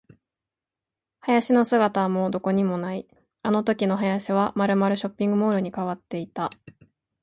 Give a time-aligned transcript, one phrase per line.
[1.27, 3.07] 林の姿はもうどこにもない。
[3.43, 6.49] あのときの林はまるまるショッピングモールに変わっていた。